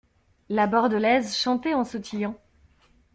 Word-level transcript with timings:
La 0.49 0.65
Bordelaise 0.65 1.35
chantait 1.37 1.75
en 1.75 1.83
sautillant. 1.83 2.35